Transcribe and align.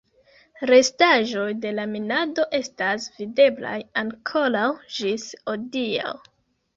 Restaĵoj 0.69 1.49
de 1.65 1.73
la 1.79 1.83
minado 1.91 2.45
estas 2.59 3.05
videblaj 3.17 3.75
ankoraŭ 4.03 4.63
ĝis 4.97 5.27
hodiaŭ. 5.51 6.15